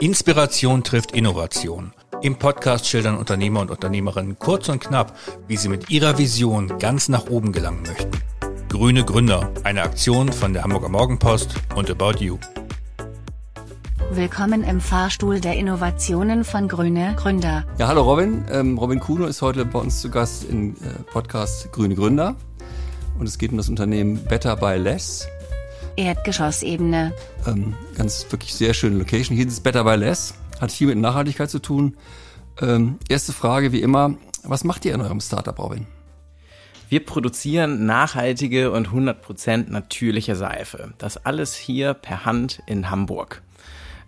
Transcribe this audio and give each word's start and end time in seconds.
Inspiration 0.00 0.82
trifft 0.82 1.12
Innovation. 1.12 1.92
Im 2.22 2.36
Podcast 2.36 2.86
schildern 2.86 3.18
Unternehmer 3.18 3.60
und 3.60 3.70
Unternehmerinnen 3.70 4.38
kurz 4.38 4.70
und 4.70 4.80
knapp, 4.80 5.14
wie 5.46 5.58
sie 5.58 5.68
mit 5.68 5.90
ihrer 5.90 6.16
Vision 6.16 6.78
ganz 6.78 7.10
nach 7.10 7.28
oben 7.28 7.52
gelangen 7.52 7.82
möchten. 7.82 8.10
Grüne 8.70 9.04
Gründer, 9.04 9.52
eine 9.62 9.82
Aktion 9.82 10.32
von 10.32 10.54
der 10.54 10.62
Hamburger 10.62 10.88
Morgenpost 10.88 11.54
und 11.76 11.90
About 11.90 12.24
You. 12.24 12.38
Willkommen 14.12 14.64
im 14.64 14.80
Fahrstuhl 14.80 15.38
der 15.38 15.58
Innovationen 15.58 16.44
von 16.44 16.66
Grüne 16.66 17.14
Gründer. 17.18 17.66
Ja, 17.76 17.88
hallo 17.88 18.00
Robin. 18.00 18.46
Ähm, 18.50 18.78
Robin 18.78 19.00
Kuno 19.00 19.26
ist 19.26 19.42
heute 19.42 19.66
bei 19.66 19.80
uns 19.80 20.00
zu 20.00 20.08
Gast 20.08 20.48
im 20.48 20.76
äh, 20.76 21.02
Podcast 21.12 21.70
Grüne 21.72 21.94
Gründer. 21.94 22.36
Und 23.18 23.26
es 23.26 23.36
geht 23.36 23.50
um 23.50 23.58
das 23.58 23.68
Unternehmen 23.68 24.24
Better 24.24 24.56
by 24.56 24.76
Less. 24.78 25.28
Erdgeschossebene. 25.96 27.12
Ähm, 27.46 27.74
ganz 27.96 28.26
wirklich 28.30 28.54
sehr 28.54 28.74
schöne 28.74 28.98
Location. 28.98 29.36
Hier 29.36 29.46
ist 29.46 29.52
es 29.54 29.60
Better 29.60 29.84
by 29.84 29.96
Less. 29.96 30.34
Hat 30.60 30.72
viel 30.72 30.88
mit 30.88 30.98
Nachhaltigkeit 30.98 31.50
zu 31.50 31.58
tun. 31.58 31.96
Ähm, 32.60 32.98
erste 33.08 33.32
Frage, 33.32 33.72
wie 33.72 33.80
immer, 33.80 34.14
was 34.42 34.64
macht 34.64 34.84
ihr 34.84 34.94
in 34.94 35.00
eurem 35.00 35.20
Startup, 35.20 35.58
Robin? 35.58 35.86
Wir 36.88 37.04
produzieren 37.04 37.86
nachhaltige 37.86 38.72
und 38.72 38.88
100% 38.88 39.70
natürliche 39.70 40.34
Seife. 40.34 40.92
Das 40.98 41.24
alles 41.24 41.54
hier 41.54 41.94
per 41.94 42.24
Hand 42.24 42.62
in 42.66 42.90
Hamburg. 42.90 43.42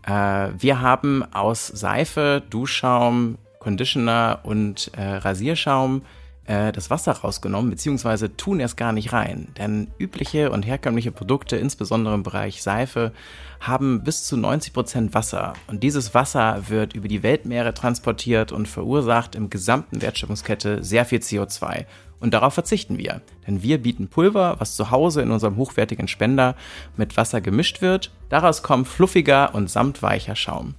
Äh, 0.04 0.48
wir 0.58 0.80
haben 0.80 1.22
aus 1.32 1.68
Seife, 1.68 2.42
Duschschaum, 2.50 3.38
Conditioner 3.60 4.40
und 4.42 4.90
äh, 4.96 5.02
Rasierschaum 5.02 6.02
äh, 6.46 6.72
das 6.72 6.90
Wasser 6.90 7.12
rausgenommen, 7.12 7.70
beziehungsweise 7.70 8.36
tun 8.36 8.60
erst 8.60 8.76
gar 8.76 8.92
nicht 8.92 9.12
rein. 9.12 9.48
Denn 9.58 9.88
übliche 9.98 10.50
und 10.50 10.66
herkömmliche 10.66 11.12
Produkte, 11.12 11.56
insbesondere 11.56 12.14
im 12.14 12.22
Bereich 12.22 12.62
Seife, 12.62 13.12
haben 13.60 14.02
bis 14.02 14.24
zu 14.24 14.36
90 14.36 14.72
Prozent 14.72 15.14
Wasser. 15.14 15.52
Und 15.68 15.82
dieses 15.82 16.14
Wasser 16.14 16.68
wird 16.68 16.94
über 16.94 17.08
die 17.08 17.22
Weltmeere 17.22 17.74
transportiert 17.74 18.50
und 18.50 18.66
verursacht 18.66 19.34
im 19.34 19.50
gesamten 19.50 20.02
Wertschöpfungskette 20.02 20.82
sehr 20.82 21.04
viel 21.04 21.20
CO2. 21.20 21.86
Und 22.18 22.34
darauf 22.34 22.54
verzichten 22.54 22.98
wir. 22.98 23.20
Denn 23.46 23.62
wir 23.62 23.82
bieten 23.82 24.08
Pulver, 24.08 24.56
was 24.58 24.76
zu 24.76 24.90
Hause 24.90 25.22
in 25.22 25.32
unserem 25.32 25.56
hochwertigen 25.56 26.06
Spender 26.06 26.54
mit 26.96 27.16
Wasser 27.16 27.40
gemischt 27.40 27.82
wird. 27.82 28.12
Daraus 28.28 28.62
kommt 28.62 28.86
fluffiger 28.86 29.54
und 29.54 29.70
samtweicher 29.70 30.36
Schaum. 30.36 30.74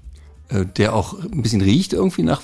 Äh, 0.50 0.66
der 0.66 0.94
auch 0.94 1.22
ein 1.22 1.42
bisschen 1.42 1.62
riecht 1.62 1.94
irgendwie 1.94 2.24
nach 2.24 2.42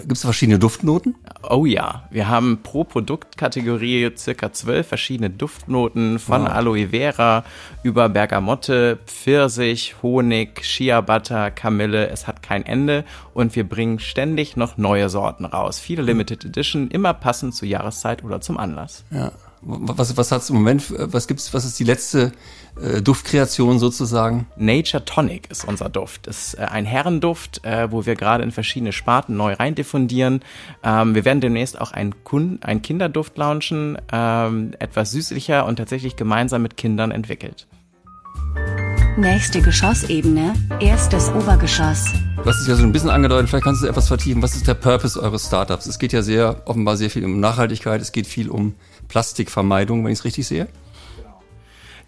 Gibt 0.00 0.12
es 0.12 0.22
verschiedene 0.22 0.58
Duftnoten? 0.58 1.14
Oh 1.48 1.66
ja, 1.66 2.04
wir 2.10 2.28
haben 2.28 2.60
pro 2.62 2.84
Produktkategorie 2.84 4.12
circa 4.16 4.52
zwölf 4.52 4.88
verschiedene 4.88 5.30
Duftnoten 5.30 6.18
von 6.18 6.42
wow. 6.42 6.50
Aloe 6.50 6.88
Vera 6.88 7.44
über 7.82 8.08
Bergamotte, 8.08 8.98
Pfirsich, 9.06 9.96
Honig, 10.02 10.64
Shea 10.64 11.00
Butter, 11.00 11.50
Kamille. 11.50 12.08
Es 12.08 12.26
hat 12.26 12.42
kein 12.42 12.64
Ende 12.64 13.04
und 13.34 13.54
wir 13.56 13.68
bringen 13.68 13.98
ständig 13.98 14.56
noch 14.56 14.76
neue 14.76 15.08
Sorten 15.08 15.44
raus. 15.44 15.78
Viele 15.78 16.02
Limited 16.02 16.44
Edition, 16.44 16.88
immer 16.88 17.14
passend 17.14 17.54
zur 17.54 17.68
Jahreszeit 17.68 18.24
oder 18.24 18.40
zum 18.40 18.58
Anlass. 18.58 19.04
Ja. 19.10 19.32
Was, 19.64 20.16
was 20.16 20.32
hat's 20.32 20.50
im 20.50 20.56
Moment, 20.56 20.92
was 20.96 21.28
gibt's, 21.28 21.54
was 21.54 21.64
ist 21.64 21.78
die 21.78 21.84
letzte 21.84 22.32
äh, 22.80 23.00
Duftkreation 23.00 23.78
sozusagen? 23.78 24.46
Nature 24.56 25.04
Tonic 25.04 25.50
ist 25.50 25.64
unser 25.64 25.88
Duft. 25.88 26.26
Das 26.26 26.48
ist 26.48 26.54
äh, 26.54 26.62
ein 26.62 26.84
Herrenduft, 26.84 27.64
äh, 27.64 27.92
wo 27.92 28.04
wir 28.04 28.16
gerade 28.16 28.42
in 28.42 28.50
verschiedene 28.50 28.92
Sparten 28.92 29.36
neu 29.36 29.52
rein 29.52 29.76
diffundieren. 29.76 30.40
Ähm, 30.82 31.14
wir 31.14 31.24
werden 31.24 31.40
demnächst 31.40 31.80
auch 31.80 31.92
einen, 31.92 32.14
einen 32.62 32.82
Kinderduft 32.82 33.38
launchen, 33.38 33.98
ähm, 34.12 34.72
etwas 34.80 35.12
süßlicher 35.12 35.64
und 35.64 35.76
tatsächlich 35.76 36.16
gemeinsam 36.16 36.62
mit 36.62 36.76
Kindern 36.76 37.12
entwickelt. 37.12 37.68
Nächste 39.16 39.60
Geschossebene, 39.60 40.54
erstes 40.80 41.28
Obergeschoss. 41.28 42.12
Du 42.42 42.48
hast 42.48 42.60
es 42.60 42.66
ja 42.66 42.74
so 42.74 42.82
ein 42.82 42.90
bisschen 42.90 43.08
angedeutet, 43.08 43.48
vielleicht 43.48 43.64
kannst 43.64 43.84
du 43.84 43.86
etwas 43.86 44.08
vertiefen. 44.08 44.42
Was 44.42 44.56
ist 44.56 44.66
der 44.66 44.74
Purpose 44.74 45.20
eures 45.22 45.46
Startups? 45.46 45.86
Es 45.86 46.00
geht 46.00 46.12
ja 46.12 46.22
sehr, 46.22 46.62
offenbar 46.64 46.96
sehr 46.96 47.08
viel 47.08 47.24
um 47.24 47.38
Nachhaltigkeit, 47.38 48.00
es 48.00 48.10
geht 48.10 48.26
viel 48.26 48.50
um 48.50 48.74
Plastikvermeidung, 49.06 50.04
wenn 50.04 50.10
ich 50.10 50.18
es 50.18 50.24
richtig 50.24 50.48
sehe. 50.48 50.66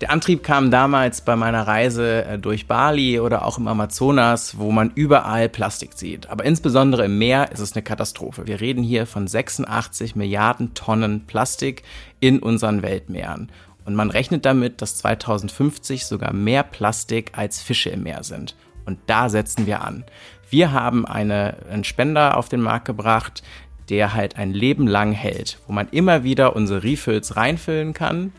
Der 0.00 0.10
Antrieb 0.10 0.42
kam 0.42 0.72
damals 0.72 1.20
bei 1.20 1.36
meiner 1.36 1.68
Reise 1.68 2.24
äh, 2.24 2.36
durch 2.36 2.66
Bali 2.66 3.20
oder 3.20 3.44
auch 3.44 3.58
im 3.58 3.68
Amazonas, 3.68 4.58
wo 4.58 4.72
man 4.72 4.90
überall 4.96 5.48
Plastik 5.48 5.92
sieht. 5.94 6.28
Aber 6.28 6.44
insbesondere 6.44 7.04
im 7.04 7.16
Meer 7.16 7.52
ist 7.52 7.60
es 7.60 7.74
eine 7.74 7.84
Katastrophe. 7.84 8.48
Wir 8.48 8.60
reden 8.60 8.82
hier 8.82 9.06
von 9.06 9.28
86 9.28 10.16
Milliarden 10.16 10.74
Tonnen 10.74 11.26
Plastik 11.26 11.84
in 12.18 12.40
unseren 12.40 12.82
Weltmeeren. 12.82 13.52
Und 13.84 13.94
man 13.94 14.10
rechnet 14.10 14.44
damit, 14.44 14.82
dass 14.82 14.96
2050 14.96 16.06
sogar 16.06 16.32
mehr 16.32 16.64
Plastik 16.64 17.30
als 17.36 17.62
Fische 17.62 17.90
im 17.90 18.02
Meer 18.02 18.24
sind. 18.24 18.56
Und 18.86 18.98
da 19.06 19.28
setzen 19.28 19.66
wir 19.66 19.82
an. 19.82 20.04
Wir 20.50 20.72
haben 20.72 21.06
eine, 21.06 21.56
einen 21.70 21.84
Spender 21.84 22.36
auf 22.36 22.48
den 22.48 22.60
Markt 22.60 22.84
gebracht, 22.84 23.42
der 23.88 24.14
halt 24.14 24.36
ein 24.36 24.52
Leben 24.52 24.86
lang 24.86 25.12
hält, 25.12 25.58
wo 25.66 25.72
man 25.72 25.88
immer 25.88 26.24
wieder 26.24 26.56
unsere 26.56 26.82
Refills 26.82 27.36
reinfüllen 27.36 27.92
kann 27.92 28.32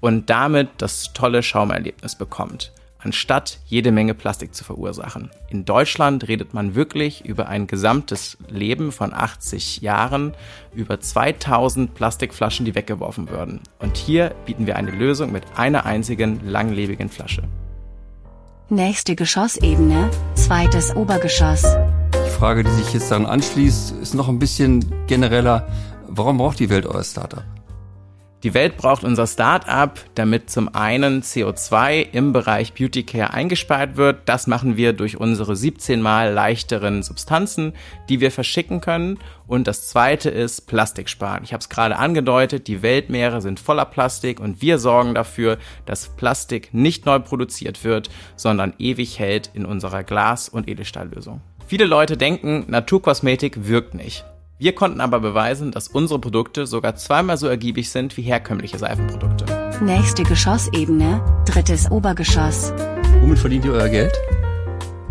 und 0.00 0.30
damit 0.30 0.68
das 0.78 1.12
tolle 1.12 1.42
Schaumerlebnis 1.42 2.14
bekommt, 2.14 2.72
anstatt 2.98 3.58
jede 3.66 3.90
Menge 3.90 4.14
Plastik 4.14 4.54
zu 4.54 4.64
verursachen. 4.64 5.30
In 5.48 5.64
Deutschland 5.64 6.28
redet 6.28 6.54
man 6.54 6.74
wirklich 6.74 7.24
über 7.24 7.48
ein 7.48 7.66
gesamtes 7.66 8.36
Leben 8.48 8.92
von 8.92 9.12
80 9.12 9.80
Jahren, 9.80 10.34
über 10.74 11.00
2000 11.00 11.94
Plastikflaschen, 11.94 12.66
die 12.66 12.74
weggeworfen 12.74 13.28
würden. 13.28 13.60
Und 13.78 13.96
hier 13.96 14.34
bieten 14.44 14.66
wir 14.66 14.76
eine 14.76 14.90
Lösung 14.90 15.32
mit 15.32 15.44
einer 15.56 15.86
einzigen 15.86 16.40
langlebigen 16.48 17.08
Flasche. 17.08 17.42
Nächste 18.68 19.14
Geschossebene, 19.14 20.10
zweites 20.34 20.96
Obergeschoss. 20.96 21.62
Die 22.12 22.30
Frage, 22.30 22.64
die 22.64 22.70
sich 22.70 22.94
jetzt 22.94 23.12
dann 23.12 23.24
anschließt, 23.24 23.92
ist 24.02 24.14
noch 24.14 24.28
ein 24.28 24.40
bisschen 24.40 24.84
genereller. 25.06 25.68
Warum 26.08 26.38
braucht 26.38 26.58
die 26.58 26.68
Welt 26.68 26.84
euer 26.84 27.04
Startup? 27.04 27.44
Die 28.46 28.54
Welt 28.54 28.76
braucht 28.76 29.02
unser 29.02 29.26
Start-up, 29.26 29.98
damit 30.14 30.50
zum 30.50 30.72
einen 30.72 31.22
CO2 31.22 32.06
im 32.12 32.32
Bereich 32.32 32.74
Beauty 32.74 33.02
Care 33.02 33.34
eingespart 33.34 33.96
wird. 33.96 34.20
Das 34.26 34.46
machen 34.46 34.76
wir 34.76 34.92
durch 34.92 35.16
unsere 35.16 35.56
17 35.56 36.00
mal 36.00 36.32
leichteren 36.32 37.02
Substanzen, 37.02 37.72
die 38.08 38.20
wir 38.20 38.30
verschicken 38.30 38.80
können. 38.80 39.18
Und 39.48 39.66
das 39.66 39.88
zweite 39.88 40.30
ist 40.30 40.68
Plastik 40.68 41.08
sparen. 41.08 41.42
Ich 41.42 41.52
habe 41.52 41.60
es 41.60 41.68
gerade 41.68 41.96
angedeutet, 41.96 42.68
die 42.68 42.82
Weltmeere 42.82 43.40
sind 43.40 43.58
voller 43.58 43.84
Plastik 43.84 44.38
und 44.38 44.62
wir 44.62 44.78
sorgen 44.78 45.16
dafür, 45.16 45.58
dass 45.84 46.10
Plastik 46.10 46.72
nicht 46.72 47.04
neu 47.04 47.18
produziert 47.18 47.82
wird, 47.82 48.10
sondern 48.36 48.74
ewig 48.78 49.18
hält 49.18 49.50
in 49.54 49.66
unserer 49.66 50.04
Glas- 50.04 50.48
und 50.48 50.68
Edelstahllösung. 50.68 51.40
Viele 51.66 51.86
Leute 51.86 52.16
denken, 52.16 52.64
Naturkosmetik 52.68 53.66
wirkt 53.66 53.94
nicht. 53.94 54.24
Wir 54.58 54.74
konnten 54.74 55.02
aber 55.02 55.20
beweisen, 55.20 55.70
dass 55.70 55.86
unsere 55.86 56.18
Produkte 56.18 56.66
sogar 56.66 56.96
zweimal 56.96 57.36
so 57.36 57.46
ergiebig 57.46 57.90
sind 57.90 58.16
wie 58.16 58.22
herkömmliche 58.22 58.78
Seifenprodukte. 58.78 59.44
Nächste 59.82 60.22
Geschossebene, 60.22 61.22
drittes 61.44 61.90
Obergeschoss. 61.90 62.72
Womit 63.20 63.38
verdient 63.38 63.66
ihr 63.66 63.72
euer 63.72 63.90
Geld? 63.90 64.14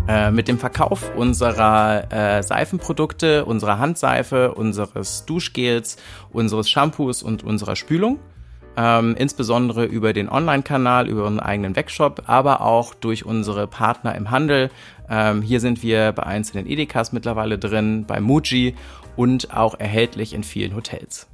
Äh, 0.08 0.32
mit 0.32 0.48
dem 0.48 0.58
Verkauf 0.58 1.14
unserer 1.14 2.12
äh, 2.12 2.42
Seifenprodukte, 2.42 3.44
unserer 3.44 3.78
Handseife, 3.78 4.52
unseres 4.52 5.26
Duschgels, 5.26 5.96
unseres 6.32 6.68
Shampoos 6.68 7.22
und 7.22 7.44
unserer 7.44 7.76
Spülung. 7.76 8.18
Ähm, 8.76 9.14
insbesondere 9.18 9.84
über 9.84 10.12
den 10.12 10.28
Online-Kanal, 10.28 11.08
über 11.08 11.24
unseren 11.24 11.40
eigenen 11.40 11.76
Webshop, 11.76 12.24
aber 12.26 12.60
auch 12.60 12.94
durch 12.94 13.24
unsere 13.24 13.66
Partner 13.66 14.14
im 14.14 14.30
Handel. 14.30 14.70
Ähm, 15.08 15.40
hier 15.40 15.60
sind 15.60 15.82
wir 15.82 16.12
bei 16.12 16.24
einzelnen 16.24 16.66
Edekas 16.66 17.12
mittlerweile 17.12 17.58
drin, 17.58 18.04
bei 18.06 18.20
Muji 18.20 18.74
und 19.16 19.54
auch 19.54 19.80
erhältlich 19.80 20.34
in 20.34 20.44
vielen 20.44 20.74
Hotels. 20.76 21.26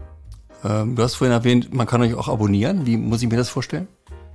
Ähm, 0.64 0.94
du 0.94 1.02
hast 1.02 1.16
vorhin 1.16 1.32
erwähnt, 1.32 1.75
man 1.75 1.86
kann 1.86 2.00
euch 2.02 2.14
auch 2.14 2.28
abonnieren. 2.28 2.86
Wie 2.86 2.97
muss 2.97 3.22
ich 3.22 3.28
mir 3.28 3.36
das 3.36 3.48
vorstellen? 3.48 3.88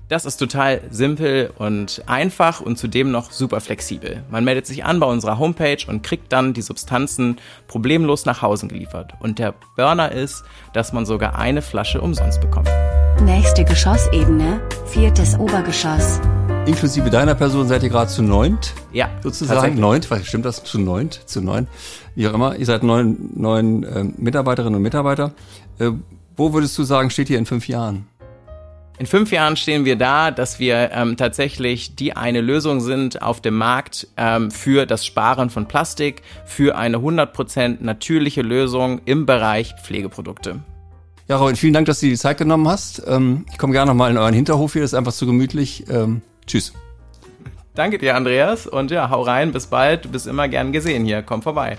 Das 0.09 0.25
ist 0.25 0.38
total 0.38 0.81
simpel 0.90 1.51
und 1.57 2.01
einfach 2.06 2.62
und 2.62 2.78
zudem 2.78 3.12
noch 3.12 3.31
super 3.31 3.59
flexibel. 3.59 4.23
Man 4.29 4.46
meldet 4.46 4.66
sich 4.66 4.85
an 4.85 5.02
bei 5.02 5.08
unserer 5.08 5.37
Homepage 5.37 5.79
und 5.85 6.02
kriegt 6.02 6.31
dann 6.31 6.53
die 6.53 6.61
Substanzen 6.61 7.37
problemlos 7.67 8.26
nach 8.26 8.41
Hause 8.41 8.67
geliefert. 8.67 9.14
Und 9.20 9.37
der 9.37 9.53
Burner 9.76 10.14
ist, 10.14 10.46
dass 10.72 10.93
man 10.93 11.05
sogar 11.05 11.37
eine 11.37 11.61
Flasche 11.61 11.99
umsonst 11.99 12.40
bekommt. 12.40 12.70
Nächste 13.23 13.66
Geschossebene, 13.66 14.61
viertes 14.85 15.37
Obergeschoss. 15.40 16.19
Inklusive 16.67 17.09
deiner 17.09 17.34
Person 17.34 17.67
seid 17.67 17.81
ihr 17.81 17.90
gerade 17.90 18.09
zu 18.09 18.22
neunt? 18.22 18.73
Ja. 18.93 19.09
Sozusagen. 19.23 19.79
Neunt, 19.79 20.08
stimmt 20.23 20.46
das? 20.46 20.64
Zu 20.64 20.79
neunt? 20.79 21.28
Zu 21.28 21.41
neun? 21.41 21.67
Wie 22.16 22.28
auch 22.28 22.34
immer. 22.34 22.55
Ihr 22.55 22.66
seid 22.66 22.84
neun, 22.84 23.31
neun 23.34 23.84
äh, 23.84 24.03
Mitarbeiterinnen 24.03 24.75
und 24.75 24.81
Mitarbeiter. 24.84 25.34
Äh, 25.79 25.91
wo 26.35 26.53
würdest 26.53 26.78
du 26.78 26.84
sagen, 26.84 27.09
steht 27.09 27.29
ihr 27.29 27.40
in 27.40 27.47
fünf 27.47 27.67
Jahren? 27.67 28.08
In 28.99 29.08
fünf 29.08 29.31
Jahren 29.31 29.58
stehen 29.58 29.85
wir 29.85 29.96
da, 29.96 30.31
dass 30.31 30.59
wir 30.59 30.91
ähm, 30.91 31.17
tatsächlich 31.17 31.96
die 31.96 32.16
eine 32.16 32.41
Lösung 32.41 32.81
sind 32.81 33.22
auf 33.22 33.41
dem 33.41 33.55
Markt 33.55 34.08
ähm, 34.17 34.52
für 34.52 34.85
das 34.85 35.05
Sparen 35.05 35.49
von 35.49 35.67
Plastik, 35.67 36.22
für 36.46 36.78
eine 36.78 36.97
100% 36.97 37.78
natürliche 37.81 38.41
Lösung 38.41 39.02
im 39.05 39.25
Bereich 39.25 39.75
Pflegeprodukte. 39.84 40.61
Ja, 41.28 41.35
Robin, 41.38 41.58
vielen 41.58 41.74
Dank, 41.74 41.88
dass 41.88 42.00
du 42.00 42.06
dir 42.06 42.14
die 42.14 42.18
Zeit 42.18 42.38
genommen 42.38 42.68
hast. 42.70 43.03
Ähm, 43.06 43.46
ich 43.52 43.58
komme 43.58 43.74
gerne 43.74 43.91
nochmal 43.91 44.12
in 44.12 44.18
euren 44.18 44.34
Hinterhof 44.34 44.74
hier, 44.74 44.82
das 44.82 44.94
ist 44.94 44.97
einfach 44.97 45.12
zu 45.12 45.26
gemütlich. 45.26 45.84
Ähm, 45.90 46.22
tschüss. 46.46 46.74
Danke 47.76 47.97
dir, 47.97 48.16
Andreas. 48.16 48.66
Und 48.66 48.91
ja, 48.91 49.09
hau 49.09 49.22
rein, 49.24 49.52
bis 49.52 49.68
bald. 49.68 50.06
Du 50.06 50.09
bist 50.09 50.26
immer 50.26 50.47
gern 50.47 50.72
gesehen 50.72 51.06
hier. 51.06 51.22
Komm 51.22 51.41
vorbei. 51.41 51.78